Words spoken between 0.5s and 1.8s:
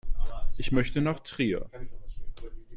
Ich möchte nach Trier